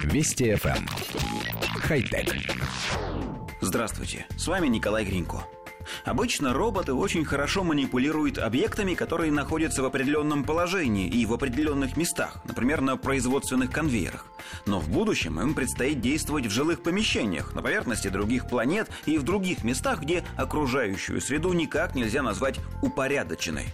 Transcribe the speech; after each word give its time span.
Вести 0.00 0.52
FM. 0.52 0.76
Эм. 0.76 0.86
Хай-тек. 1.80 2.34
Здравствуйте, 3.60 4.26
с 4.36 4.46
вами 4.46 4.66
Николай 4.66 5.04
Гринько. 5.04 5.44
Обычно 6.04 6.52
роботы 6.52 6.94
очень 6.94 7.24
хорошо 7.24 7.64
манипулируют 7.64 8.38
объектами, 8.38 8.94
которые 8.94 9.32
находятся 9.32 9.82
в 9.82 9.86
определенном 9.86 10.44
положении 10.44 11.08
и 11.08 11.26
в 11.26 11.32
определенных 11.32 11.96
местах, 11.96 12.38
например, 12.44 12.80
на 12.80 12.96
производственных 12.96 13.70
конвейерах. 13.70 14.26
Но 14.66 14.78
в 14.78 14.88
будущем 14.88 15.40
им 15.40 15.54
предстоит 15.54 16.00
действовать 16.00 16.46
в 16.46 16.50
жилых 16.50 16.82
помещениях, 16.82 17.54
на 17.54 17.62
поверхности 17.62 18.08
других 18.08 18.48
планет 18.48 18.88
и 19.06 19.18
в 19.18 19.22
других 19.22 19.64
местах, 19.64 20.00
где 20.02 20.24
окружающую 20.36 21.20
среду 21.20 21.52
никак 21.52 21.94
нельзя 21.94 22.22
назвать 22.22 22.58
упорядоченной. 22.82 23.66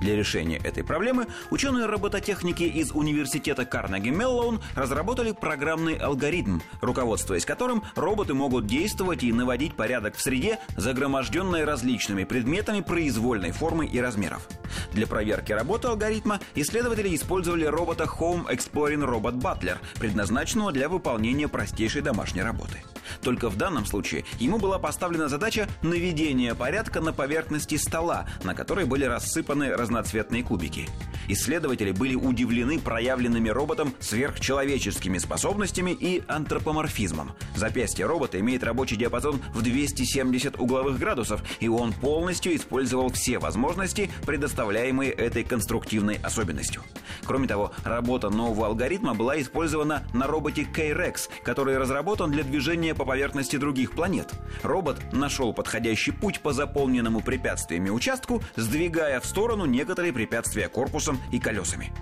Для 0.00 0.16
решения 0.16 0.58
этой 0.58 0.84
проблемы 0.84 1.26
ученые 1.50 1.86
робототехники 1.86 2.64
из 2.64 2.92
университета 2.92 3.64
Карнеги 3.64 4.10
Меллоун 4.10 4.60
разработали 4.74 5.32
программный 5.32 5.94
алгоритм, 5.94 6.60
руководствуясь 6.80 7.44
которым 7.44 7.82
роботы 7.94 8.34
могут 8.34 8.66
действовать 8.66 9.22
и 9.22 9.32
наводить 9.32 9.74
порядок 9.74 10.16
в 10.16 10.20
среде, 10.20 10.58
загроможденной 10.76 11.64
различными 11.64 12.24
предметами 12.24 12.80
произвольной 12.80 13.52
формы 13.52 13.86
и 13.86 13.98
размеров. 14.00 14.46
Для 14.92 15.06
проверки 15.06 15.52
работы 15.52 15.88
алгоритма 15.88 16.40
исследователи 16.54 17.14
использовали 17.14 17.64
робота 17.64 18.04
Home 18.04 18.46
Exploring 18.50 19.04
Robot 19.04 19.40
Butler, 19.40 19.78
предназначенного 19.98 20.72
для 20.72 20.88
выполнения 20.88 21.48
простейшей 21.48 22.02
домашней 22.02 22.42
работы. 22.42 22.82
Только 23.22 23.48
в 23.48 23.56
данном 23.56 23.86
случае 23.86 24.24
ему 24.38 24.58
была 24.58 24.78
поставлена 24.78 25.28
задача 25.28 25.68
наведения 25.82 26.54
порядка 26.54 27.00
на 27.00 27.12
поверхности 27.12 27.76
стола, 27.76 28.26
на 28.44 28.54
которой 28.54 28.84
были 28.84 29.04
рассыпаны 29.04 29.74
разноцветные 29.76 30.42
кубики. 30.42 30.88
Исследователи 31.28 31.92
были 31.92 32.14
удивлены 32.14 32.78
проявленными 32.78 33.48
роботом 33.48 33.94
сверхчеловеческими 34.00 35.18
способностями 35.18 35.90
и 35.90 36.22
антропоморфизмом. 36.28 37.32
Запястье 37.56 38.06
робота 38.06 38.38
имеет 38.40 38.62
рабочий 38.62 38.96
диапазон 38.96 39.40
в 39.54 39.62
270 39.62 40.58
угловых 40.58 40.98
градусов, 40.98 41.42
и 41.60 41.68
он 41.68 41.92
полностью 41.92 42.54
использовал 42.54 43.10
все 43.10 43.38
возможности, 43.38 44.10
предоставляемые 44.24 45.10
этой 45.10 45.44
конструктивной 45.44 46.18
особенностью. 46.22 46.82
Кроме 47.24 47.48
того, 47.48 47.72
работа 47.84 48.30
нового 48.30 48.66
алгоритма 48.66 49.14
была 49.14 49.40
использована 49.40 50.04
на 50.12 50.26
роботе 50.26 50.64
K-Rex, 50.64 51.28
который 51.42 51.78
разработан 51.78 52.30
для 52.30 52.44
движения 52.44 52.94
по 52.96 53.04
поверхности 53.04 53.56
других 53.56 53.92
планет. 53.92 54.32
Робот 54.62 55.12
нашел 55.12 55.52
подходящий 55.52 56.12
путь 56.12 56.40
по 56.40 56.52
заполненному 56.52 57.20
препятствиями 57.20 57.90
участку, 57.90 58.42
сдвигая 58.56 59.20
в 59.20 59.26
сторону 59.26 59.66
некоторые 59.66 60.12
препятствия 60.12 60.68
корпусом 60.68 61.20
и 61.32 61.38
колесами. 61.38 61.92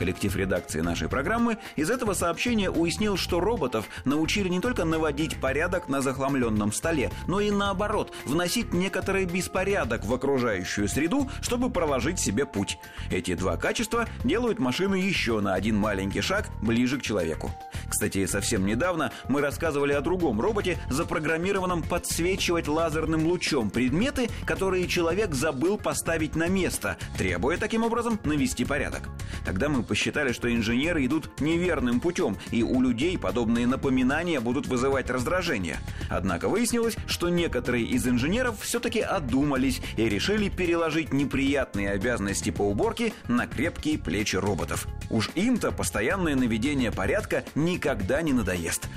Коллектив 0.00 0.34
редакции 0.34 0.80
нашей 0.80 1.10
программы 1.10 1.58
из 1.76 1.90
этого 1.90 2.14
сообщения 2.14 2.70
уяснил, 2.70 3.18
что 3.18 3.38
роботов 3.38 3.84
научили 4.06 4.48
не 4.48 4.58
только 4.58 4.86
наводить 4.86 5.38
порядок 5.38 5.90
на 5.90 6.00
захламленном 6.00 6.72
столе, 6.72 7.10
но 7.26 7.38
и 7.38 7.50
наоборот, 7.50 8.10
вносить 8.24 8.72
некоторый 8.72 9.26
беспорядок 9.26 10.06
в 10.06 10.14
окружающую 10.14 10.88
среду, 10.88 11.30
чтобы 11.42 11.68
проложить 11.68 12.18
себе 12.18 12.46
путь. 12.46 12.78
Эти 13.10 13.34
два 13.34 13.58
качества 13.58 14.08
делают 14.24 14.58
машину 14.58 14.94
еще 14.94 15.40
на 15.40 15.52
один 15.52 15.76
маленький 15.76 16.22
шаг 16.22 16.48
ближе 16.62 16.98
к 16.98 17.02
человеку. 17.02 17.50
Кстати, 17.90 18.24
совсем 18.26 18.64
недавно 18.64 19.12
мы 19.28 19.40
рассказывали 19.40 19.92
о 19.92 20.00
другом 20.00 20.40
роботе, 20.40 20.78
запрограммированном 20.88 21.82
подсвечивать 21.82 22.68
лазерным 22.68 23.26
лучом 23.26 23.68
предметы, 23.68 24.30
которые 24.46 24.86
человек 24.86 25.34
забыл 25.34 25.76
поставить 25.76 26.36
на 26.36 26.46
место, 26.48 26.96
требуя 27.18 27.56
таким 27.56 27.82
образом 27.82 28.20
навести 28.24 28.64
порядок. 28.64 29.08
Тогда 29.44 29.68
мы 29.68 29.82
посчитали, 29.82 30.32
что 30.32 30.52
инженеры 30.54 31.04
идут 31.04 31.40
неверным 31.40 32.00
путем, 32.00 32.36
и 32.52 32.62
у 32.62 32.80
людей 32.80 33.18
подобные 33.18 33.66
напоминания 33.66 34.40
будут 34.40 34.68
вызывать 34.68 35.10
раздражение. 35.10 35.78
Однако 36.08 36.48
выяснилось, 36.48 36.96
что 37.06 37.28
некоторые 37.28 37.84
из 37.84 38.06
инженеров 38.06 38.60
все-таки 38.60 39.00
одумались 39.00 39.82
и 39.96 40.08
решили 40.08 40.48
переложить 40.48 41.12
неприятные 41.12 41.90
обязанности 41.90 42.50
по 42.50 42.62
уборке 42.62 43.12
на 43.26 43.48
крепкие 43.48 43.98
плечи 43.98 44.36
роботов. 44.36 44.86
Уж 45.10 45.30
им-то 45.34 45.72
постоянное 45.72 46.36
наведение 46.36 46.92
порядка 46.92 47.42
никогда 47.80 48.20
не 48.20 48.34
надоест. 48.34 48.88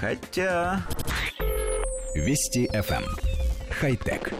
Хотя... 0.00 0.80
Вести 2.14 2.68
FM. 2.72 3.02
Эм. 3.02 3.16
Хай-тек. 3.80 4.32